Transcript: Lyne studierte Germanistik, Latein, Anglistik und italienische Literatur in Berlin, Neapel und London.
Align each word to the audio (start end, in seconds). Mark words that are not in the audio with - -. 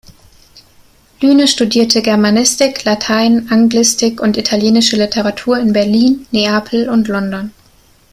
Lyne 1.21 1.47
studierte 1.47 2.01
Germanistik, 2.01 2.85
Latein, 2.85 3.51
Anglistik 3.51 4.19
und 4.19 4.35
italienische 4.35 4.95
Literatur 4.95 5.59
in 5.59 5.73
Berlin, 5.73 6.25
Neapel 6.31 6.89
und 6.89 7.07
London. 7.07 7.53